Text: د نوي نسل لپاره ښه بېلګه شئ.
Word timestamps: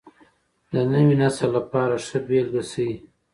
د 0.71 0.73
نوي 0.91 1.15
نسل 1.21 1.49
لپاره 1.57 1.95
ښه 2.05 2.17
بېلګه 2.27 2.63
شئ. 2.71 2.91